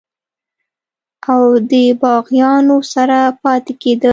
او 1.31 1.41
دَباغيانو 1.71 2.77
سره 2.93 3.19
پاتې 3.41 3.73
کيدل 3.81 4.09